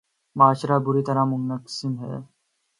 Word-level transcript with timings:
معاشرہ 0.35 0.77
بری 0.79 1.03
طرح 1.03 1.23
منقسم 1.23 1.93
ہے۔ 1.99 2.15